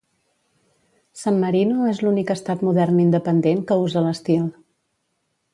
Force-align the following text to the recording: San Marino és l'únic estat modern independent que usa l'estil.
San 1.23 1.37
Marino 1.43 1.85
és 1.91 2.01
l'únic 2.05 2.33
estat 2.37 2.65
modern 2.71 2.99
independent 3.07 3.63
que 3.69 3.81
usa 3.85 4.07
l'estil. 4.07 4.53